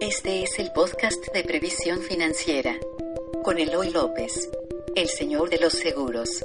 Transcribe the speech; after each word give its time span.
Este 0.00 0.42
es 0.42 0.58
el 0.58 0.72
podcast 0.72 1.32
de 1.32 1.42
previsión 1.42 2.00
financiera 2.00 2.76
con 3.42 3.58
Eloy 3.58 3.90
López, 3.90 4.50
el 4.94 5.08
señor 5.08 5.48
de 5.48 5.58
los 5.58 5.72
seguros. 5.72 6.44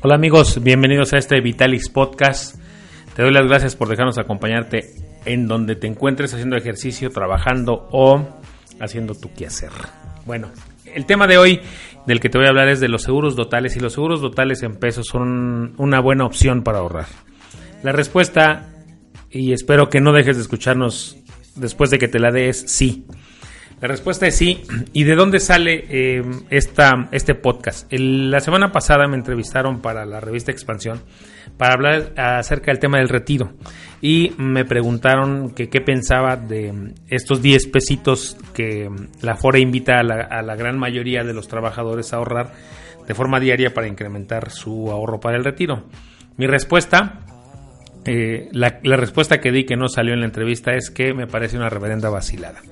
Hola 0.00 0.14
amigos, 0.14 0.62
bienvenidos 0.62 1.12
a 1.12 1.18
este 1.18 1.40
Vitalis 1.40 1.88
Podcast. 1.88 2.63
Te 3.14 3.22
doy 3.22 3.32
las 3.32 3.46
gracias 3.46 3.76
por 3.76 3.88
dejarnos 3.88 4.18
acompañarte 4.18 4.90
en 5.24 5.46
donde 5.46 5.76
te 5.76 5.86
encuentres 5.86 6.34
haciendo 6.34 6.56
ejercicio, 6.56 7.10
trabajando 7.10 7.88
o 7.92 8.26
haciendo 8.80 9.14
tu 9.14 9.32
quehacer. 9.32 9.70
Bueno, 10.26 10.50
el 10.84 11.06
tema 11.06 11.26
de 11.26 11.38
hoy 11.38 11.60
del 12.06 12.18
que 12.18 12.28
te 12.28 12.38
voy 12.38 12.46
a 12.46 12.50
hablar 12.50 12.68
es 12.68 12.80
de 12.80 12.88
los 12.88 13.02
seguros 13.02 13.36
totales 13.36 13.76
y 13.76 13.80
los 13.80 13.92
seguros 13.92 14.20
totales 14.20 14.62
en 14.62 14.76
pesos 14.76 15.06
son 15.06 15.74
una 15.76 16.00
buena 16.00 16.24
opción 16.24 16.62
para 16.62 16.78
ahorrar. 16.78 17.06
La 17.84 17.92
respuesta, 17.92 18.72
y 19.30 19.52
espero 19.52 19.88
que 19.88 20.00
no 20.00 20.12
dejes 20.12 20.36
de 20.36 20.42
escucharnos 20.42 21.16
después 21.54 21.90
de 21.90 21.98
que 21.98 22.08
te 22.08 22.18
la 22.18 22.32
dé, 22.32 22.48
es 22.48 22.64
sí. 22.66 23.06
La 23.84 23.88
respuesta 23.88 24.26
es 24.26 24.36
sí. 24.38 24.62
¿Y 24.94 25.04
de 25.04 25.14
dónde 25.14 25.40
sale 25.40 25.84
eh, 25.90 26.22
esta, 26.48 27.10
este 27.12 27.34
podcast? 27.34 27.86
la 27.92 28.40
semana 28.40 28.72
pasada 28.72 29.06
me 29.08 29.16
entrevistaron 29.18 29.82
para 29.82 30.06
la 30.06 30.20
revista 30.20 30.50
Expansión 30.50 31.02
para 31.58 31.74
hablar 31.74 32.14
acerca 32.16 32.72
del 32.72 32.78
tema 32.78 32.96
del 32.96 33.10
retiro 33.10 33.52
y 34.00 34.32
me 34.38 34.64
preguntaron 34.64 35.50
que 35.50 35.68
qué 35.68 35.82
pensaba 35.82 36.36
de 36.38 36.94
estos 37.10 37.42
10 37.42 37.66
pesitos 37.66 38.38
que 38.54 38.88
la 39.20 39.36
FORE 39.36 39.60
invita 39.60 40.00
a 40.00 40.02
la, 40.02 40.56
gran 40.56 40.78
mayoría 40.78 41.22
de 41.22 41.34
los 41.34 41.46
trabajadores 41.46 42.14
a 42.14 42.16
ahorrar 42.16 42.54
de 43.06 43.14
forma 43.14 43.38
diaria 43.38 43.74
para 43.74 43.86
incrementar 43.86 44.48
su 44.48 44.90
ahorro 44.90 45.20
para 45.20 45.36
el 45.36 45.44
retiro. 45.44 45.84
Mi 46.38 46.46
respuesta, 46.46 47.20
eh, 48.06 48.48
la, 48.50 48.80
la 48.82 48.96
respuesta 48.96 49.40
que 49.40 49.52
di 49.52 49.66
que 49.66 49.76
no 49.76 49.88
salió 49.88 50.14
en 50.14 50.20
la 50.20 50.26
entrevista 50.26 50.72
es 50.72 50.88
que 50.88 51.12
me 51.12 51.26
parece 51.26 51.58
una 51.58 51.68
reverenda 51.68 52.08
vacilada. 52.08 52.62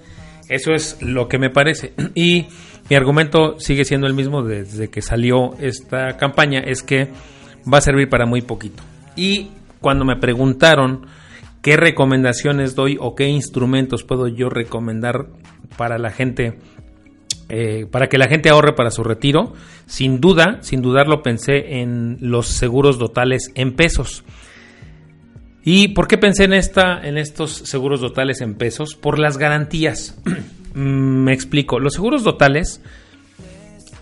Eso 0.53 0.73
es 0.73 1.01
lo 1.01 1.29
que 1.29 1.39
me 1.39 1.51
parece. 1.51 1.95
Y 2.15 2.47
mi 2.91 2.97
argumento 2.97 3.59
sigue 3.59 3.85
siendo 3.85 4.07
el 4.07 4.15
mismo 4.15 4.43
desde 4.43 4.91
que 4.91 5.03
salió 5.03 5.55
esta 5.61 6.17
campaña, 6.17 6.61
es 6.61 6.83
que 6.83 7.09
va 7.73 7.79
a 7.79 7.81
servir 7.81 8.09
para 8.09 8.27
muy 8.27 8.43
poquito. 8.43 8.83
Y 9.17 9.51
cuando 9.81 10.05
me 10.05 10.17
preguntaron 10.17 11.07
qué 11.63 11.77
recomendaciones 11.77 12.75
doy 12.75 12.99
o 13.01 13.15
qué 13.15 13.29
instrumentos 13.29 14.05
puedo 14.05 14.29
yo 14.29 14.51
recomendar 14.51 15.27
para 15.77 15.97
la 15.99 16.11
gente, 16.11 16.59
eh, 17.49 17.87
para 17.91 18.09
que 18.09 18.19
la 18.19 18.29
gente 18.29 18.51
ahorre 18.51 18.75
para 18.75 18.91
su 18.91 19.05
retiro, 19.05 19.55
sin 19.87 20.21
duda, 20.21 20.59
sin 20.61 20.83
dudarlo 20.83 21.23
pensé 21.23 21.81
en 21.81 22.19
los 22.21 22.49
seguros 22.49 22.99
totales 22.99 23.53
en 23.55 23.75
pesos. 23.75 24.25
¿Y 25.65 25.89
por 25.89 26.09
qué 26.09 26.19
pensé 26.19 26.45
en, 26.45 26.55
esta, 26.55 27.01
en 27.07 27.19
estos 27.19 27.53
seguros 27.53 28.01
totales 28.01 28.41
en 28.41 28.55
pesos? 28.55 28.95
Por 28.95 29.19
las 29.19 29.39
garantías. 29.39 30.19
Me 30.75 31.33
explico. 31.33 31.79
Los 31.79 31.95
seguros 31.95 32.25
totales 32.25 32.81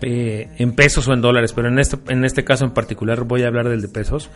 eh, 0.01 0.49
en 0.57 0.73
pesos 0.73 1.07
o 1.07 1.13
en 1.13 1.21
dólares, 1.21 1.53
pero 1.53 1.67
en 1.67 1.77
este, 1.77 1.97
en 2.11 2.25
este 2.25 2.43
caso 2.43 2.65
en 2.65 2.71
particular 2.71 3.23
voy 3.25 3.43
a 3.43 3.47
hablar 3.47 3.69
del 3.69 3.81
de 3.81 3.89
pesos, 3.89 4.31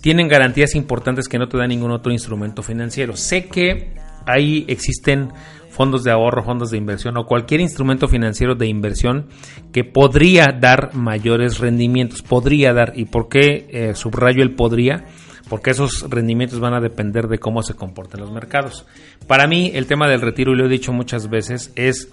tienen 0.00 0.28
garantías 0.28 0.74
importantes 0.74 1.28
que 1.28 1.38
no 1.38 1.48
te 1.48 1.58
da 1.58 1.66
ningún 1.66 1.90
otro 1.90 2.10
instrumento 2.10 2.62
financiero. 2.62 3.14
Sé 3.16 3.46
que 3.46 3.92
ahí 4.24 4.64
existen 4.66 5.30
fondos 5.68 6.04
de 6.04 6.10
ahorro, 6.10 6.42
fondos 6.42 6.70
de 6.70 6.78
inversión 6.78 7.18
o 7.18 7.26
cualquier 7.26 7.60
instrumento 7.60 8.08
financiero 8.08 8.54
de 8.54 8.66
inversión 8.66 9.28
que 9.72 9.84
podría 9.84 10.46
dar 10.58 10.94
mayores 10.94 11.58
rendimientos, 11.58 12.22
podría 12.22 12.72
dar, 12.72 12.94
¿y 12.96 13.04
por 13.04 13.28
qué 13.28 13.66
eh, 13.68 13.94
subrayo 13.94 14.42
el 14.42 14.54
podría? 14.54 15.04
Porque 15.50 15.72
esos 15.72 16.08
rendimientos 16.08 16.60
van 16.60 16.74
a 16.74 16.80
depender 16.80 17.26
de 17.26 17.40
cómo 17.40 17.64
se 17.64 17.74
comporten 17.74 18.20
los 18.20 18.30
mercados. 18.30 18.86
Para 19.26 19.48
mí, 19.48 19.72
el 19.74 19.86
tema 19.86 20.08
del 20.08 20.20
retiro, 20.20 20.52
y 20.52 20.56
lo 20.56 20.66
he 20.66 20.68
dicho 20.68 20.92
muchas 20.92 21.28
veces, 21.28 21.72
es 21.74 22.08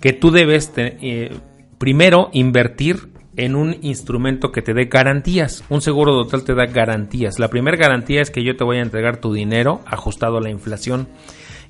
que 0.00 0.12
tú 0.12 0.30
debes 0.30 0.72
eh, 0.76 1.36
primero 1.78 2.30
invertir 2.32 3.08
en 3.36 3.56
un 3.56 3.76
instrumento 3.82 4.52
que 4.52 4.62
te 4.62 4.74
dé 4.74 4.84
garantías. 4.84 5.64
Un 5.68 5.82
seguro 5.82 6.22
total 6.22 6.44
te 6.44 6.54
da 6.54 6.66
garantías. 6.66 7.40
La 7.40 7.48
primera 7.48 7.76
garantía 7.76 8.22
es 8.22 8.30
que 8.30 8.44
yo 8.44 8.56
te 8.56 8.62
voy 8.62 8.76
a 8.76 8.82
entregar 8.82 9.20
tu 9.20 9.32
dinero 9.32 9.80
ajustado 9.84 10.38
a 10.38 10.40
la 10.40 10.50
inflación. 10.50 11.08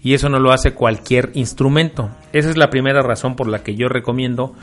Y 0.03 0.13
eso 0.13 0.29
no 0.29 0.39
lo 0.39 0.53
hace 0.53 0.75
cualquier 0.75 1.31
instrumento. 1.33 2.11
Esa 2.35 2.51
es 2.51 2.59
la 2.59 2.69
primera 2.69 3.01
razón 3.01 3.35
por 3.35 3.49
la 3.49 3.63
que 3.63 3.77
yo 3.77 3.89
recomiendo 3.89 4.55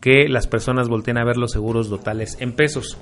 que 0.00 0.30
las 0.30 0.46
personas 0.46 0.88
volteen 0.88 1.18
a 1.18 1.26
ver 1.26 1.36
los 1.36 1.52
seguros 1.52 1.90
totales 1.90 2.38
en 2.40 2.52
pesos. 2.52 2.96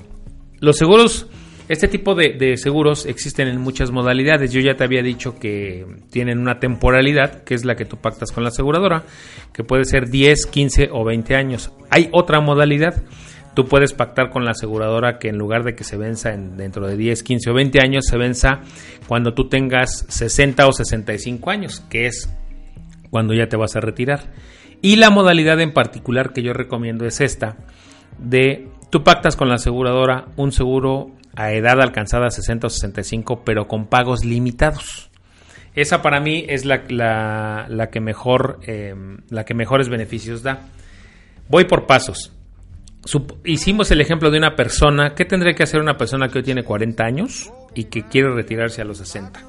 Los 0.59 0.77
seguros 0.77 1.29
este 1.69 1.87
tipo 1.87 2.15
de, 2.15 2.57
seguros 2.57 3.05
existen 3.05 3.47
en 3.47 3.61
muchas 3.61 3.91
modalidades. 3.91 4.53
Yo 4.53 4.61
ya 4.61 4.75
te 4.75 4.85
había 4.85 5.03
dicho 5.03 5.39
que 5.39 5.87
tienen 6.11 6.39
una 6.39 6.61
temporalidad, 6.61 7.43
que 7.45 7.55
es 7.55 7.65
la 7.65 7.77
que 7.77 7.85
tú 7.85 7.99
pactas 7.99 8.33
con 8.33 8.43
la 8.43 8.49
aseguradora, 8.49 9.05
que 9.53 9.65
puede 9.65 9.85
ser 9.85 10.09
10, 10.09 10.47
15 10.47 10.89
o 10.93 11.05
20 11.05 11.37
años. 11.37 11.71
Hay 11.91 12.09
otra 12.13 12.41
modalidad. 12.41 13.03
Tú 13.55 13.67
puedes 13.67 13.93
pactar 13.93 14.31
con 14.31 14.45
la 14.45 14.53
aseguradora 14.53 15.19
que 15.19 15.29
en 15.29 15.37
lugar 15.37 15.65
de 15.65 15.75
que 15.75 15.85
se 15.85 15.97
venza 15.97 16.33
en, 16.33 16.57
dentro 16.57 16.87
de 16.87 16.97
10, 16.97 17.23
15 17.23 17.51
o 17.51 17.55
20 17.55 17.81
años, 17.81 18.07
se 18.07 18.17
venza 18.17 18.61
cuando 19.07 19.35
tú 19.35 19.49
tengas 19.49 20.07
60 20.09 20.67
o 20.67 20.73
65 20.73 21.51
años, 21.51 21.85
que 21.91 22.07
es 22.07 22.31
cuando 23.11 23.35
ya 23.35 23.49
te 23.49 23.57
vas 23.57 23.77
a 23.77 23.81
retirar. 23.81 24.21
Y 24.81 24.97
la 24.97 25.11
modalidad 25.11 25.61
en 25.61 25.73
particular 25.73 26.33
que 26.33 26.43
yo 26.43 26.53
recomiendo 26.53 27.05
es 27.05 27.21
esta, 27.21 27.57
de 28.19 28.69
tú 28.91 29.03
pactas 29.03 29.37
con 29.37 29.49
la 29.49 29.57
aseguradora 29.57 30.29
un 30.37 30.53
seguro 30.53 31.18
a 31.39 31.53
edad 31.53 31.81
alcanzada 31.81 32.33
60 32.33 32.67
o 32.67 32.71
65, 32.71 33.43
pero 33.45 33.69
con 33.69 33.87
pagos 33.87 34.25
limitados. 34.25 35.09
Esa 35.77 36.03
para 36.03 36.21
mí 36.21 36.45
es 36.49 36.65
la, 36.65 36.83
la, 37.69 37.91
que, 37.91 38.01
mejor, 38.01 38.59
em, 38.67 39.19
la 39.31 39.45
que 39.45 39.55
mejores 39.55 39.89
beneficios 39.89 40.43
da. 40.43 40.67
Voy 41.49 41.67
por 41.67 41.87
pasos. 41.87 42.33
hicimos 43.45 43.93
el 43.93 44.01
ejemplo 44.01 44.33
de 44.33 44.39
una 44.39 44.57
persona. 44.57 45.15
¿Qué 45.15 45.25
tendría 45.25 45.55
que 45.55 45.63
hacer 45.63 45.81
una 45.81 45.97
persona 45.97 46.27
que 46.29 46.39
hoy 46.39 46.45
tiene 46.45 46.65
40 46.65 47.05
años 47.05 47.53
y 47.73 47.85
que 47.85 48.03
quiere 48.03 48.35
retirarse 48.35 48.83
a 48.83 48.85
los 48.85 48.99
60? 48.99 49.41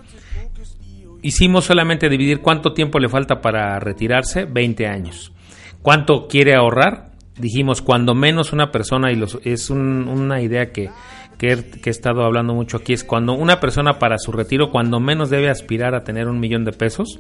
Hicimos 1.24 1.66
solamente 1.66 2.08
dividir 2.08 2.42
cuánto 2.42 2.74
tiempo 2.74 3.00
le 3.00 3.10
falta 3.10 3.42
para 3.42 3.80
retirarse, 3.80 4.46
20 4.46 4.86
años. 4.86 5.34
¿Cuánto 5.82 6.28
quiere 6.28 6.54
ahorrar? 6.54 7.14
Dijimos, 7.36 7.82
cuando 7.82 8.14
menos 8.14 8.54
una 8.54 8.70
persona, 8.70 9.12
y 9.12 9.16
los, 9.16 9.40
es 9.44 9.72
una 9.72 10.40
idea 10.40 10.72
que 10.72 10.92
que 11.40 11.54
he, 11.54 11.90
estado 11.90 12.24
hablando 12.24 12.54
mucho 12.54 12.78
aquí 12.78 12.92
es 12.92 13.06
cuando 13.06 13.34
una 13.34 13.62
persona 13.62 13.98
para 13.98 14.18
su 14.20 14.34
retiro, 14.34 14.72
cuando 14.72 15.00
menos 15.00 15.30
debe 15.30 15.50
aspirar 15.50 15.96
a 15.96 16.04
tener 16.04 16.28
un 16.28 16.40
millón 16.40 16.66
de 16.66 16.74
pesos, 16.74 17.18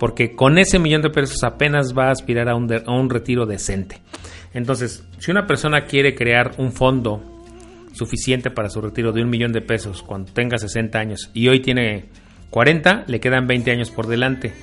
porque 0.00 0.34
con 0.34 0.58
ese 0.58 0.78
millón 0.78 1.02
de 1.02 1.10
pesos 1.10 1.44
apenas 1.44 1.96
va 1.96 2.08
a 2.08 2.12
aspirar 2.12 2.48
a 2.48 2.56
un, 2.56 2.72
a 2.72 2.90
un 2.90 3.10
retiro 3.10 3.44
decente. 3.44 4.00
Entonces, 4.54 5.06
si 5.18 5.30
una 5.30 5.46
persona 5.46 5.82
quiere 5.82 6.14
crear 6.14 6.52
un 6.56 6.72
fondo 6.72 7.22
suficiente 7.92 8.50
para 8.50 8.70
su 8.70 8.80
retiro 8.80 9.12
de 9.12 9.22
un 9.22 9.28
millón 9.28 9.52
de 9.52 9.60
pesos 9.60 10.02
cuando 10.02 10.32
tenga 10.32 10.56
60 10.56 10.98
años 10.98 11.30
y 11.34 11.48
hoy 11.48 11.60
tiene 11.60 12.06
40, 12.48 13.04
le 13.06 13.20
quedan 13.20 13.46
20 13.46 13.70
años 13.70 13.90
por 13.90 14.06
delante. 14.06 14.54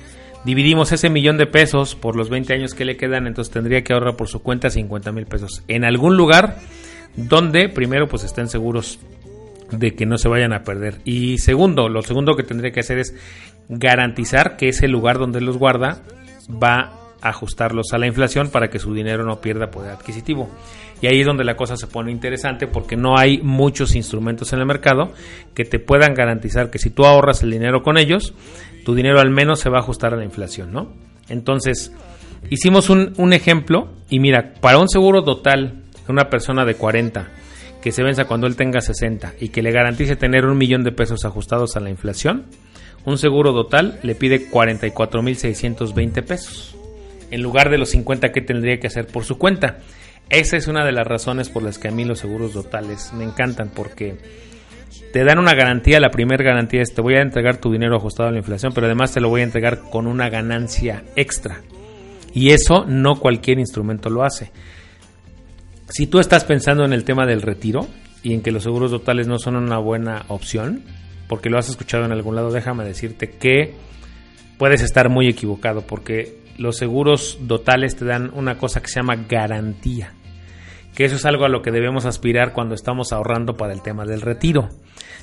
Dividimos 0.44 0.90
ese 0.90 1.10
millón 1.10 1.38
de 1.38 1.46
pesos 1.46 1.94
por 1.94 2.16
los 2.16 2.28
20 2.28 2.54
años 2.54 2.74
que 2.74 2.84
le 2.84 2.96
quedan, 2.96 3.28
entonces 3.28 3.54
tendría 3.54 3.84
que 3.84 3.92
ahorrar 3.92 4.16
por 4.16 4.26
su 4.26 4.42
cuenta 4.42 4.68
50 4.68 5.12
mil 5.12 5.26
pesos. 5.26 5.62
En 5.68 5.84
algún 5.84 6.16
lugar 6.16 6.56
donde 7.16 7.68
primero 7.68 8.08
pues 8.08 8.24
estén 8.24 8.48
seguros 8.48 8.98
de 9.70 9.94
que 9.94 10.06
no 10.06 10.18
se 10.18 10.28
vayan 10.28 10.52
a 10.52 10.62
perder. 10.62 11.00
Y 11.04 11.38
segundo, 11.38 11.88
lo 11.88 12.02
segundo 12.02 12.36
que 12.36 12.42
tendría 12.42 12.72
que 12.72 12.80
hacer 12.80 12.98
es 12.98 13.14
garantizar 13.68 14.56
que 14.56 14.68
ese 14.68 14.88
lugar 14.88 15.18
donde 15.18 15.40
los 15.40 15.58
guarda 15.58 16.02
va 16.50 16.92
a 17.20 17.28
ajustarlos 17.30 17.92
a 17.92 17.98
la 17.98 18.06
inflación 18.06 18.50
para 18.50 18.68
que 18.68 18.78
su 18.78 18.94
dinero 18.94 19.24
no 19.24 19.40
pierda 19.40 19.70
poder 19.70 19.92
adquisitivo. 19.92 20.48
Y 21.00 21.08
ahí 21.08 21.20
es 21.20 21.26
donde 21.26 21.44
la 21.44 21.56
cosa 21.56 21.76
se 21.76 21.86
pone 21.86 22.10
interesante 22.10 22.66
porque 22.66 22.96
no 22.96 23.18
hay 23.18 23.38
muchos 23.38 23.94
instrumentos 23.94 24.52
en 24.52 24.60
el 24.60 24.66
mercado 24.66 25.12
que 25.54 25.64
te 25.64 25.78
puedan 25.78 26.14
garantizar 26.14 26.70
que 26.70 26.78
si 26.78 26.90
tú 26.90 27.04
ahorras 27.04 27.42
el 27.42 27.50
dinero 27.50 27.82
con 27.82 27.98
ellos, 27.98 28.34
tu 28.84 28.94
dinero 28.94 29.20
al 29.20 29.30
menos 29.30 29.60
se 29.60 29.68
va 29.68 29.78
a 29.78 29.80
ajustar 29.80 30.14
a 30.14 30.16
la 30.16 30.24
inflación, 30.24 30.72
¿no? 30.72 30.92
Entonces, 31.28 31.92
hicimos 32.48 32.88
un, 32.88 33.12
un 33.16 33.32
ejemplo 33.32 33.88
y 34.08 34.20
mira, 34.20 34.54
para 34.60 34.78
un 34.78 34.88
seguro 34.88 35.22
total 35.22 35.82
una 36.08 36.30
persona 36.30 36.64
de 36.64 36.74
40 36.74 37.28
que 37.82 37.92
se 37.92 38.02
venza 38.02 38.24
cuando 38.24 38.46
él 38.46 38.56
tenga 38.56 38.80
60 38.80 39.34
y 39.40 39.50
que 39.50 39.62
le 39.62 39.70
garantice 39.70 40.16
tener 40.16 40.44
un 40.44 40.58
millón 40.58 40.82
de 40.82 40.92
pesos 40.92 41.24
ajustados 41.24 41.76
a 41.76 41.80
la 41.80 41.90
inflación, 41.90 42.46
un 43.04 43.18
seguro 43.18 43.52
total 43.52 44.00
le 44.02 44.14
pide 44.14 44.50
44.620 44.50 46.24
pesos 46.24 46.76
en 47.30 47.42
lugar 47.42 47.70
de 47.70 47.78
los 47.78 47.90
50 47.90 48.32
que 48.32 48.40
tendría 48.40 48.78
que 48.78 48.88
hacer 48.88 49.06
por 49.06 49.24
su 49.24 49.38
cuenta. 49.38 49.78
Esa 50.28 50.56
es 50.56 50.66
una 50.66 50.84
de 50.84 50.92
las 50.92 51.06
razones 51.06 51.48
por 51.48 51.62
las 51.62 51.78
que 51.78 51.88
a 51.88 51.92
mí 51.92 52.04
los 52.04 52.18
seguros 52.18 52.52
totales 52.52 53.12
me 53.12 53.24
encantan 53.24 53.70
porque 53.74 54.16
te 55.12 55.24
dan 55.24 55.38
una 55.38 55.54
garantía, 55.54 56.00
la 56.00 56.10
primera 56.10 56.44
garantía 56.44 56.82
es 56.82 56.92
te 56.92 57.00
voy 57.00 57.14
a 57.14 57.22
entregar 57.22 57.58
tu 57.58 57.70
dinero 57.70 57.96
ajustado 57.96 58.28
a 58.28 58.32
la 58.32 58.38
inflación, 58.38 58.72
pero 58.74 58.86
además 58.86 59.12
te 59.12 59.20
lo 59.20 59.28
voy 59.28 59.42
a 59.42 59.44
entregar 59.44 59.82
con 59.90 60.06
una 60.06 60.28
ganancia 60.28 61.04
extra. 61.14 61.60
Y 62.34 62.50
eso 62.50 62.84
no 62.86 63.18
cualquier 63.18 63.58
instrumento 63.58 64.10
lo 64.10 64.24
hace. 64.24 64.50
Si 65.88 66.06
tú 66.06 66.18
estás 66.18 66.44
pensando 66.44 66.84
en 66.84 66.92
el 66.92 67.04
tema 67.04 67.26
del 67.26 67.42
retiro 67.42 67.86
y 68.22 68.34
en 68.34 68.42
que 68.42 68.50
los 68.50 68.64
seguros 68.64 68.90
totales 68.90 69.28
no 69.28 69.38
son 69.38 69.54
una 69.56 69.78
buena 69.78 70.24
opción, 70.28 70.82
porque 71.28 71.48
lo 71.48 71.58
has 71.58 71.68
escuchado 71.68 72.04
en 72.04 72.12
algún 72.12 72.34
lado, 72.34 72.50
déjame 72.50 72.84
decirte 72.84 73.30
que 73.30 73.74
puedes 74.58 74.82
estar 74.82 75.08
muy 75.08 75.28
equivocado, 75.28 75.82
porque 75.82 76.40
los 76.58 76.76
seguros 76.76 77.38
totales 77.46 77.94
te 77.96 78.04
dan 78.04 78.32
una 78.34 78.58
cosa 78.58 78.80
que 78.80 78.88
se 78.88 78.96
llama 78.96 79.26
garantía, 79.28 80.12
que 80.94 81.04
eso 81.04 81.16
es 81.16 81.24
algo 81.24 81.44
a 81.44 81.48
lo 81.48 81.62
que 81.62 81.70
debemos 81.70 82.04
aspirar 82.04 82.52
cuando 82.52 82.74
estamos 82.74 83.12
ahorrando 83.12 83.56
para 83.56 83.72
el 83.72 83.82
tema 83.82 84.04
del 84.04 84.22
retiro. 84.22 84.68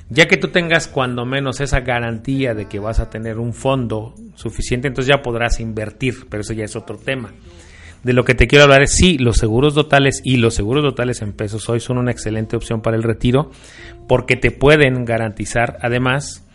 Ya 0.09 0.27
que 0.27 0.37
tú 0.37 0.49
tengas 0.49 0.87
cuando 0.87 1.25
menos 1.25 1.59
esa 1.59 1.79
garantía 1.81 2.53
de 2.53 2.67
que 2.67 2.79
vas 2.79 2.99
a 2.99 3.09
tener 3.09 3.37
un 3.37 3.53
fondo 3.53 4.13
suficiente, 4.35 4.87
entonces 4.87 5.09
ya 5.09 5.21
podrás 5.21 5.59
invertir, 5.59 6.27
pero 6.29 6.41
eso 6.41 6.53
ya 6.53 6.65
es 6.65 6.75
otro 6.75 6.97
tema. 6.97 7.33
De 8.03 8.13
lo 8.13 8.25
que 8.25 8.35
te 8.35 8.47
quiero 8.47 8.65
hablar 8.65 8.83
es 8.83 8.95
sí, 8.95 9.17
los 9.17 9.37
seguros 9.37 9.73
totales 9.73 10.21
y 10.23 10.37
los 10.37 10.53
seguros 10.53 10.83
totales 10.83 11.21
en 11.21 11.31
pesos 11.33 11.69
hoy 11.69 11.79
son 11.79 11.97
una 11.97 12.11
excelente 12.11 12.55
opción 12.55 12.81
para 12.81 12.97
el 12.97 13.03
retiro 13.03 13.51
porque 14.07 14.35
te 14.35 14.51
pueden 14.51 15.05
garantizar 15.05 15.77
además 15.81 16.45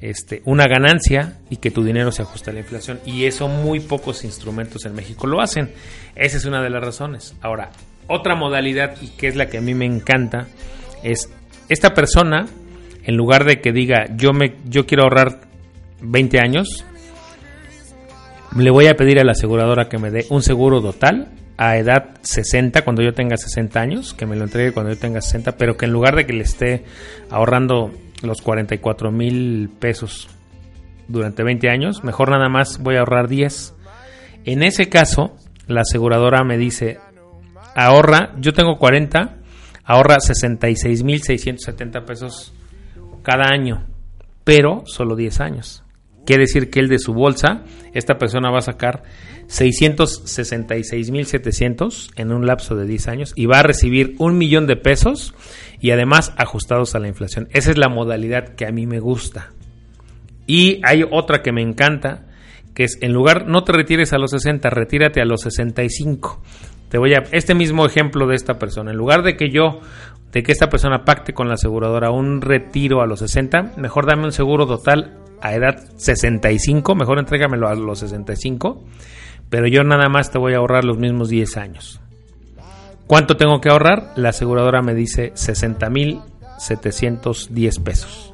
este, 0.00 0.42
una 0.44 0.66
ganancia 0.66 1.38
y 1.50 1.56
que 1.56 1.70
tu 1.70 1.82
dinero 1.82 2.12
se 2.12 2.22
ajuste 2.22 2.50
a 2.50 2.52
la 2.52 2.60
inflación. 2.60 3.00
Y 3.06 3.24
eso 3.24 3.48
muy 3.48 3.80
pocos 3.80 4.24
instrumentos 4.24 4.84
en 4.84 4.94
México 4.94 5.26
lo 5.26 5.40
hacen. 5.40 5.70
Esa 6.14 6.36
es 6.36 6.44
una 6.44 6.62
de 6.62 6.70
las 6.70 6.82
razones. 6.82 7.34
Ahora, 7.40 7.70
otra 8.08 8.34
modalidad 8.34 8.96
y 9.00 9.08
que 9.08 9.28
es 9.28 9.36
la 9.36 9.46
que 9.46 9.58
a 9.58 9.60
mí 9.60 9.74
me 9.74 9.86
encanta 9.86 10.46
es 11.02 11.30
esta 11.68 11.94
persona 11.94 12.46
en 13.04 13.16
lugar 13.16 13.44
de 13.44 13.60
que 13.60 13.72
diga 13.72 14.06
yo 14.16 14.32
me 14.32 14.56
yo 14.64 14.86
quiero 14.86 15.04
ahorrar 15.04 15.40
20 16.00 16.38
años, 16.40 16.84
le 18.56 18.70
voy 18.70 18.86
a 18.86 18.94
pedir 18.94 19.18
a 19.18 19.24
la 19.24 19.32
aseguradora 19.32 19.88
que 19.88 19.98
me 19.98 20.10
dé 20.10 20.26
un 20.30 20.42
seguro 20.42 20.80
total 20.80 21.28
a 21.56 21.76
edad 21.76 22.10
60, 22.22 22.82
cuando 22.82 23.02
yo 23.02 23.14
tenga 23.14 23.36
60 23.36 23.80
años, 23.80 24.14
que 24.14 24.26
me 24.26 24.36
lo 24.36 24.44
entregue 24.44 24.72
cuando 24.72 24.92
yo 24.92 24.98
tenga 24.98 25.20
60, 25.20 25.56
pero 25.56 25.76
que 25.76 25.86
en 25.86 25.92
lugar 25.92 26.16
de 26.16 26.26
que 26.26 26.32
le 26.32 26.42
esté 26.42 26.84
ahorrando 27.30 27.92
los 28.22 28.42
44 28.42 29.10
mil 29.10 29.70
pesos 29.78 30.28
durante 31.08 31.42
20 31.42 31.68
años, 31.68 32.04
mejor 32.04 32.30
nada 32.30 32.48
más 32.48 32.78
voy 32.78 32.96
a 32.96 33.00
ahorrar 33.00 33.28
10. 33.28 33.74
En 34.44 34.62
ese 34.62 34.88
caso, 34.88 35.36
la 35.66 35.82
aseguradora 35.82 36.42
me 36.44 36.58
dice, 36.58 36.98
ahorra, 37.74 38.34
yo 38.38 38.52
tengo 38.52 38.78
40, 38.78 39.36
ahorra 39.84 40.20
66 40.20 41.04
mil 41.04 41.22
670 41.22 42.04
pesos 42.04 42.54
cada 43.22 43.44
año, 43.52 43.86
pero 44.44 44.82
solo 44.86 45.16
10 45.16 45.40
años. 45.40 45.81
Quiere 46.24 46.42
decir 46.42 46.70
que 46.70 46.78
el 46.80 46.88
de 46.88 46.98
su 46.98 47.14
bolsa, 47.14 47.62
esta 47.94 48.18
persona 48.18 48.50
va 48.50 48.58
a 48.58 48.62
sacar 48.62 49.04
666.700 49.48 52.10
en 52.16 52.32
un 52.32 52.46
lapso 52.46 52.74
de 52.76 52.86
10 52.86 53.08
años 53.08 53.32
y 53.34 53.46
va 53.46 53.58
a 53.58 53.64
recibir 53.64 54.14
un 54.18 54.38
millón 54.38 54.66
de 54.66 54.76
pesos 54.76 55.34
y 55.80 55.90
además 55.90 56.32
ajustados 56.36 56.94
a 56.94 57.00
la 57.00 57.08
inflación. 57.08 57.48
Esa 57.50 57.72
es 57.72 57.78
la 57.78 57.88
modalidad 57.88 58.54
que 58.54 58.66
a 58.66 58.72
mí 58.72 58.86
me 58.86 59.00
gusta. 59.00 59.50
Y 60.46 60.80
hay 60.84 61.04
otra 61.10 61.42
que 61.42 61.50
me 61.52 61.62
encanta, 61.62 62.26
que 62.74 62.84
es 62.84 62.98
en 63.00 63.12
lugar 63.12 63.48
no 63.48 63.64
te 63.64 63.72
retires 63.72 64.12
a 64.12 64.18
los 64.18 64.30
60, 64.30 64.70
retírate 64.70 65.20
a 65.20 65.24
los 65.24 65.40
65. 65.42 66.40
Te 66.88 66.98
voy 66.98 67.14
a 67.14 67.24
este 67.32 67.54
mismo 67.54 67.84
ejemplo 67.84 68.26
de 68.26 68.36
esta 68.36 68.58
persona, 68.58 68.92
en 68.92 68.96
lugar 68.96 69.22
de 69.22 69.36
que 69.36 69.50
yo 69.50 69.80
de 70.32 70.42
que 70.42 70.52
esta 70.52 70.70
persona 70.70 71.04
pacte 71.04 71.34
con 71.34 71.48
la 71.48 71.54
aseguradora 71.54 72.10
un 72.10 72.40
retiro 72.40 73.02
a 73.02 73.06
los 73.06 73.18
60, 73.18 73.74
mejor 73.76 74.06
dame 74.06 74.24
un 74.24 74.32
seguro 74.32 74.66
total 74.66 75.18
a 75.42 75.54
edad 75.54 75.78
65, 75.96 76.94
mejor 76.94 77.18
entrégamelo 77.18 77.68
a 77.68 77.74
los 77.74 77.98
65, 77.98 78.82
pero 79.50 79.66
yo 79.66 79.84
nada 79.84 80.08
más 80.08 80.30
te 80.30 80.38
voy 80.38 80.54
a 80.54 80.58
ahorrar 80.58 80.84
los 80.84 80.98
mismos 80.98 81.28
10 81.28 81.56
años. 81.56 82.00
¿Cuánto 83.06 83.36
tengo 83.36 83.60
que 83.60 83.68
ahorrar? 83.68 84.12
La 84.16 84.30
aseguradora 84.30 84.80
me 84.80 84.94
dice 84.94 85.32
60 85.34 85.90
mil 85.90 86.20
710 86.58 87.78
pesos. 87.80 88.32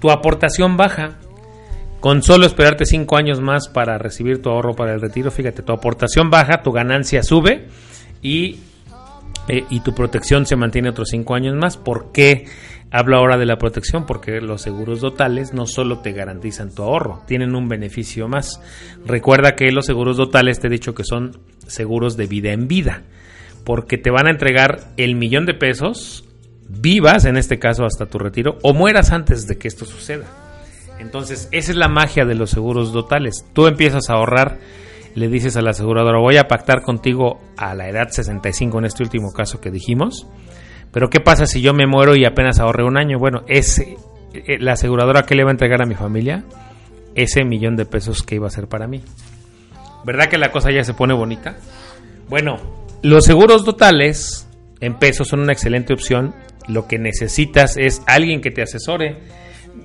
Tu 0.00 0.10
aportación 0.10 0.76
baja. 0.76 1.18
Con 2.00 2.22
solo 2.22 2.46
esperarte 2.46 2.86
5 2.86 3.16
años 3.16 3.40
más 3.40 3.68
para 3.68 3.98
recibir 3.98 4.40
tu 4.40 4.50
ahorro 4.50 4.76
para 4.76 4.94
el 4.94 5.00
retiro, 5.00 5.32
fíjate, 5.32 5.62
tu 5.62 5.72
aportación 5.72 6.30
baja, 6.30 6.62
tu 6.62 6.70
ganancia 6.70 7.24
sube 7.24 7.66
y 8.22 8.60
eh, 9.48 9.64
y 9.70 9.80
tu 9.80 9.94
protección 9.94 10.44
se 10.46 10.56
mantiene 10.56 10.90
otros 10.90 11.08
cinco 11.10 11.34
años 11.34 11.54
más. 11.56 11.76
¿Por 11.76 12.12
qué 12.12 12.46
hablo 12.90 13.16
ahora 13.16 13.36
de 13.36 13.46
la 13.46 13.58
protección? 13.58 14.06
Porque 14.06 14.40
los 14.40 14.62
seguros 14.62 15.00
totales 15.00 15.52
no 15.52 15.66
solo 15.66 15.98
te 15.98 16.12
garantizan 16.12 16.74
tu 16.74 16.82
ahorro, 16.82 17.22
tienen 17.26 17.54
un 17.54 17.68
beneficio 17.68 18.28
más. 18.28 18.60
Recuerda 19.04 19.54
que 19.54 19.70
los 19.70 19.86
seguros 19.86 20.16
totales 20.16 20.60
te 20.60 20.68
he 20.68 20.70
dicho 20.70 20.94
que 20.94 21.04
son 21.04 21.38
seguros 21.66 22.16
de 22.16 22.26
vida 22.26 22.52
en 22.52 22.68
vida, 22.68 23.02
porque 23.64 23.98
te 23.98 24.10
van 24.10 24.26
a 24.26 24.30
entregar 24.30 24.92
el 24.96 25.14
millón 25.14 25.46
de 25.46 25.54
pesos, 25.54 26.24
vivas 26.68 27.24
en 27.24 27.36
este 27.36 27.58
caso 27.58 27.84
hasta 27.84 28.06
tu 28.06 28.18
retiro, 28.18 28.58
o 28.62 28.74
mueras 28.74 29.12
antes 29.12 29.46
de 29.46 29.58
que 29.58 29.68
esto 29.68 29.84
suceda. 29.84 30.26
Entonces, 30.98 31.48
esa 31.52 31.70
es 31.70 31.76
la 31.76 31.88
magia 31.88 32.24
de 32.24 32.34
los 32.34 32.50
seguros 32.50 32.92
totales. 32.92 33.44
Tú 33.52 33.68
empiezas 33.68 34.10
a 34.10 34.14
ahorrar 34.14 34.58
le 35.18 35.28
dices 35.28 35.56
a 35.56 35.62
la 35.62 35.70
aseguradora, 35.70 36.18
voy 36.18 36.36
a 36.36 36.48
pactar 36.48 36.82
contigo 36.82 37.40
a 37.56 37.74
la 37.74 37.88
edad 37.88 38.08
65 38.10 38.78
en 38.78 38.84
este 38.84 39.02
último 39.02 39.32
caso 39.32 39.60
que 39.60 39.70
dijimos, 39.70 40.26
pero 40.92 41.10
¿qué 41.10 41.20
pasa 41.20 41.46
si 41.46 41.60
yo 41.60 41.74
me 41.74 41.86
muero 41.86 42.16
y 42.16 42.24
apenas 42.24 42.60
ahorré 42.60 42.84
un 42.84 42.96
año? 42.96 43.18
Bueno, 43.18 43.42
ese, 43.46 43.96
eh, 44.32 44.58
la 44.58 44.72
aseguradora 44.72 45.22
que 45.22 45.34
le 45.34 45.44
va 45.44 45.50
a 45.50 45.52
entregar 45.52 45.82
a 45.82 45.86
mi 45.86 45.94
familia 45.94 46.44
ese 47.14 47.44
millón 47.44 47.76
de 47.76 47.84
pesos 47.84 48.22
que 48.22 48.36
iba 48.36 48.46
a 48.46 48.50
ser 48.50 48.68
para 48.68 48.86
mí. 48.86 49.02
¿Verdad 50.04 50.28
que 50.28 50.38
la 50.38 50.52
cosa 50.52 50.70
ya 50.70 50.84
se 50.84 50.94
pone 50.94 51.14
bonita? 51.14 51.56
Bueno, 52.28 52.56
los 53.02 53.24
seguros 53.24 53.64
totales 53.64 54.48
en 54.80 54.94
pesos 54.98 55.28
son 55.28 55.40
una 55.40 55.52
excelente 55.52 55.92
opción. 55.92 56.34
Lo 56.68 56.86
que 56.86 56.98
necesitas 56.98 57.76
es 57.76 58.02
alguien 58.06 58.40
que 58.40 58.50
te 58.50 58.62
asesore. 58.62 59.18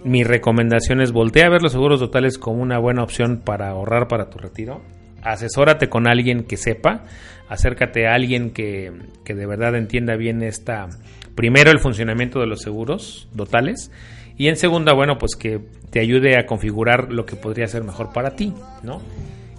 Mi 0.03 0.23
recomendación 0.23 1.01
es 1.01 1.11
voltea 1.11 1.47
a 1.47 1.49
ver 1.49 1.61
los 1.61 1.71
seguros 1.71 1.99
totales 1.99 2.37
como 2.37 2.61
una 2.61 2.77
buena 2.77 3.03
opción 3.03 3.41
para 3.43 3.69
ahorrar 3.69 4.07
para 4.07 4.29
tu 4.29 4.37
retiro 4.37 4.81
asesórate 5.23 5.89
con 5.89 6.07
alguien 6.07 6.43
que 6.43 6.57
sepa, 6.57 7.03
acércate 7.49 8.07
a 8.07 8.13
alguien 8.13 8.51
que, 8.51 8.91
de 9.25 9.45
verdad 9.45 9.75
entienda 9.75 10.15
bien 10.15 10.43
esta, 10.43 10.89
primero 11.35 11.71
el 11.71 11.79
funcionamiento 11.79 12.39
de 12.39 12.47
los 12.47 12.61
seguros 12.61 13.27
totales 13.35 13.91
y 14.37 14.47
en 14.47 14.57
segunda, 14.57 14.93
bueno, 14.93 15.17
pues 15.17 15.35
que 15.35 15.59
te 15.89 15.99
ayude 15.99 16.37
a 16.37 16.45
configurar 16.45 17.11
lo 17.11 17.25
que 17.25 17.35
podría 17.35 17.67
ser 17.67 17.83
mejor 17.83 18.11
para 18.11 18.35
ti, 18.35 18.53
¿no? 18.81 19.01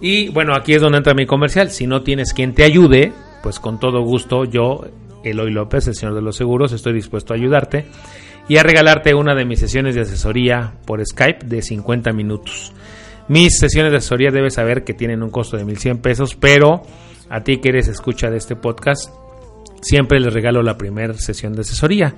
Y 0.01 0.27
bueno, 0.29 0.53
aquí 0.53 0.73
es 0.73 0.81
donde 0.81 0.97
entra 0.97 1.13
mi 1.13 1.25
comercial. 1.25 1.71
Si 1.71 1.87
no 1.87 2.03
tienes 2.03 2.33
quien 2.33 2.53
te 2.53 2.63
ayude, 2.63 3.13
pues 3.41 3.59
con 3.59 3.79
todo 3.79 4.01
gusto 4.01 4.43
yo, 4.43 4.85
Eloy 5.23 5.51
López, 5.51 5.87
el 5.87 5.95
señor 5.95 6.13
de 6.13 6.21
los 6.21 6.35
seguros, 6.35 6.73
estoy 6.73 6.93
dispuesto 6.93 7.33
a 7.33 7.37
ayudarte 7.37 7.85
y 8.47 8.57
a 8.57 8.63
regalarte 8.63 9.15
una 9.15 9.33
de 9.33 9.45
mis 9.45 9.59
sesiones 9.59 9.95
de 9.95 10.01
asesoría 10.01 10.73
por 10.85 11.03
Skype 11.05 11.45
de 11.45 11.61
50 11.61 12.11
minutos. 12.11 12.73
Mis 13.27 13.57
sesiones 13.57 13.91
de 13.91 13.97
asesoría 13.97 14.31
debes 14.31 14.53
saber 14.53 14.83
que 14.83 14.93
tienen 14.93 15.23
un 15.23 15.31
costo 15.31 15.57
de 15.57 15.65
1100 15.65 15.97
pesos, 15.99 16.35
pero 16.35 16.83
a 17.29 17.41
ti 17.41 17.57
que 17.57 17.69
eres 17.69 17.87
escucha 17.87 18.29
de 18.29 18.37
este 18.37 18.55
podcast, 18.55 19.09
siempre 19.81 20.19
les 20.19 20.33
regalo 20.33 20.61
la 20.61 20.77
primera 20.77 21.13
sesión 21.15 21.53
de 21.53 21.61
asesoría. 21.61 22.13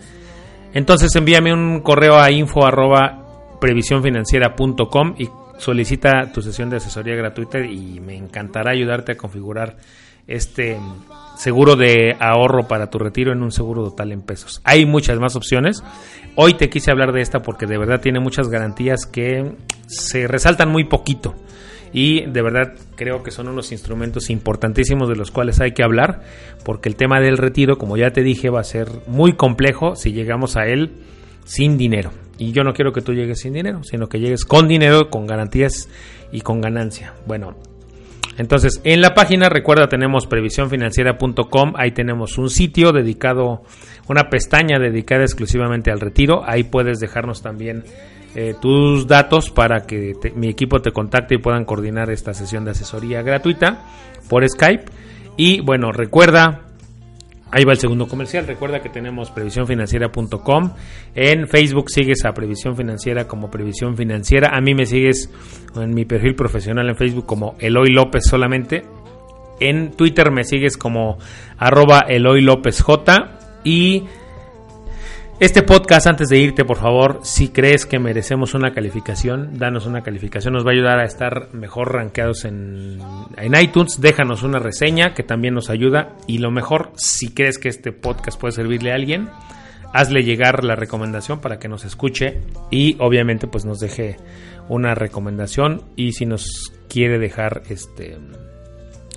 Entonces 0.74 1.16
envíame 1.16 1.54
un 1.54 1.80
correo 1.82 2.18
a 2.20 2.30
info 2.30 2.66
arroba 2.66 3.24
y 5.18 5.30
solicita 5.58 6.32
tu 6.32 6.42
sesión 6.42 6.70
de 6.70 6.78
asesoría 6.78 7.16
gratuita 7.16 7.60
y 7.60 8.00
me 8.00 8.16
encantará 8.16 8.72
ayudarte 8.72 9.14
a 9.14 9.18
configurar 9.18 9.78
este 10.28 10.78
seguro 11.38 11.76
de 11.76 12.16
ahorro 12.20 12.68
para 12.68 12.90
tu 12.90 13.00
retiro 13.00 13.32
en 13.32 13.42
un 13.42 13.52
seguro 13.52 13.84
total 13.84 14.12
en 14.12 14.22
pesos. 14.22 14.62
Hay 14.64 14.86
muchas 14.86 15.20
más 15.20 15.36
opciones. 15.36 15.84
Hoy 16.36 16.56
te 16.56 16.70
quise 16.70 16.92
hablar 16.92 17.14
de 17.14 17.22
esta 17.22 17.42
porque 17.42 17.66
de 17.66 17.78
verdad 17.78 18.02
tiene 18.02 18.20
muchas 18.20 18.50
garantías 18.50 19.06
que 19.06 19.54
se 19.88 20.28
resaltan 20.28 20.70
muy 20.70 20.84
poquito. 20.84 21.36
Y 21.94 22.26
de 22.26 22.42
verdad 22.42 22.74
creo 22.96 23.24
que 23.24 23.32
son 23.32 23.48
unos 23.48 23.72
instrumentos 23.72 24.30
importantísimos 24.30 25.08
de 25.08 25.16
los 25.16 25.32
cuales 25.32 25.62
hay 25.62 25.72
que 25.72 25.84
hablar, 25.84 26.22
porque 26.66 26.90
el 26.90 26.96
tema 26.96 27.22
del 27.22 27.38
retiro, 27.38 27.78
como 27.78 27.96
ya 27.96 28.12
te 28.12 28.24
dije, 28.24 28.50
va 28.50 28.60
a 28.60 28.66
ser 28.66 28.90
muy 29.08 29.34
complejo 29.34 29.96
si 29.96 30.12
llegamos 30.12 30.58
a 30.58 30.66
él 30.66 30.92
sin 31.46 31.78
dinero. 31.78 32.12
Y 32.38 32.52
yo 32.52 32.64
no 32.64 32.74
quiero 32.74 32.92
que 32.92 33.02
tú 33.02 33.14
llegues 33.14 33.40
sin 33.40 33.54
dinero, 33.54 33.84
sino 33.84 34.10
que 34.10 34.20
llegues 34.20 34.44
con 34.44 34.68
dinero, 34.68 35.10
con 35.10 35.26
garantías 35.26 35.90
y 36.32 36.42
con 36.42 36.60
ganancia. 36.62 37.14
Bueno, 37.26 37.56
entonces, 38.38 38.82
en 38.84 39.02
la 39.02 39.16
página, 39.16 39.50
recuerda, 39.50 39.88
tenemos 39.88 40.28
previsiónfinanciera.com, 40.28 41.74
ahí 41.76 41.92
tenemos 41.92 42.38
un 42.38 42.50
sitio 42.50 42.92
dedicado, 42.92 43.64
una 44.08 44.30
pestaña 44.30 44.78
dedicada 44.78 45.24
exclusivamente 45.24 45.92
al 45.92 46.00
retiro, 46.00 46.44
ahí 46.46 46.64
puedes 46.64 47.00
dejarnos 47.00 47.42
también 47.42 47.84
eh, 48.36 48.54
tus 48.62 49.08
datos 49.08 49.50
para 49.50 49.88
que 49.88 50.14
mi 50.36 50.50
equipo 50.50 50.80
te 50.80 50.92
contacte 50.92 51.36
y 51.36 51.38
puedan 51.40 51.66
coordinar 51.66 52.12
esta 52.12 52.36
sesión 52.36 52.66
de 52.66 52.72
asesoría 52.72 53.24
gratuita 53.24 53.84
por 54.30 54.48
Skype. 54.48 54.86
Y 55.38 55.62
bueno, 55.62 55.92
recuerda 55.92 56.67
Ahí 57.52 57.64
va 57.64 57.72
el 57.72 57.80
segundo 57.80 58.08
comercial. 58.08 58.46
Recuerda 58.46 58.82
que 58.82 58.90
tenemos 58.90 59.32
previsiónfinanciera.com. 59.32 60.72
En 61.16 61.48
Facebook 61.48 61.90
sigues 61.90 62.26
a 62.26 62.34
Previsión 62.34 62.76
Financiera 62.76 63.28
como 63.28 63.50
Previsión 63.50 63.96
Financiera. 63.96 64.50
A 64.54 64.60
mí 64.60 64.74
me 64.76 64.86
sigues 64.86 65.32
en 65.76 65.94
mi 65.94 66.06
perfil 66.06 66.36
profesional 66.36 66.90
en 66.90 66.98
Facebook 66.98 67.26
como 67.26 67.56
Eloy 67.60 67.90
López 67.90 68.26
solamente. 68.26 68.84
En 69.60 69.92
Twitter 69.92 70.30
me 70.32 70.44
sigues 70.44 70.78
como 70.78 71.18
arroba 71.58 72.02
Eloy 72.02 72.42
López 72.42 72.82
J. 72.82 73.40
Y 73.64 74.04
este 75.40 75.62
podcast, 75.62 76.08
antes 76.08 76.30
de 76.30 76.40
irte, 76.40 76.66
por 76.66 76.78
favor, 76.78 77.20
si 77.22 77.50
crees 77.50 77.86
que 77.86 78.00
merecemos 78.00 78.56
una 78.56 78.74
calificación, 78.74 79.60
danos 79.60 79.86
una 79.86 80.02
calificación, 80.02 80.54
nos 80.54 80.66
va 80.66 80.72
a 80.72 80.74
ayudar 80.74 81.00
a 81.00 81.06
estar 81.06 81.54
mejor 81.54 81.94
rankeados 81.94 82.44
en, 82.46 83.00
en, 83.38 83.62
iTunes. 83.62 84.02
Déjanos 84.02 84.42
una 84.42 84.58
reseña 84.58 85.14
que 85.14 85.22
también 85.22 85.54
nos 85.54 85.70
ayuda. 85.70 86.16
Y 86.26 86.40
lo 86.40 86.50
mejor, 86.50 86.92
si 86.96 87.36
crees 87.36 87.60
que 87.60 87.70
este 87.70 87.92
podcast 87.92 88.40
puede 88.40 88.54
servirle 88.54 88.92
a 88.92 88.96
alguien, 88.96 89.30
hazle 89.94 90.24
llegar 90.24 90.64
la 90.64 90.76
recomendación 90.76 91.40
para 91.40 91.60
que 91.60 91.68
nos 91.68 91.86
escuche 91.86 92.42
y 92.72 92.96
obviamente 93.00 93.46
pues 93.46 93.64
nos 93.64 93.80
deje 93.80 94.18
una 94.70 94.96
recomendación. 94.96 95.84
Y 95.96 96.14
si 96.14 96.26
nos 96.26 96.74
quiere 96.90 97.20
dejar 97.20 97.62
este 97.70 98.18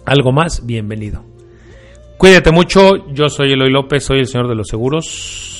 algo 0.05 0.33
más, 0.33 0.67
bienvenido. 0.67 1.25
Cuídate 2.19 2.51
mucho, 2.51 3.09
yo 3.15 3.31
soy 3.31 3.53
Eloy 3.53 3.71
López, 3.71 4.05
soy 4.05 4.19
el 4.19 4.27
señor 4.27 4.49
de 4.49 4.55
los 4.55 4.69
seguros. 4.69 5.60